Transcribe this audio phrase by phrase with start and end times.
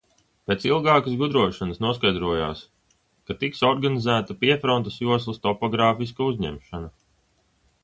[0.51, 2.63] Pēc ilgākas gudrošanas noskaidrojās,
[3.29, 6.93] ka tiks organizēta piefrontes joslas topogrāfiska uzņemšana.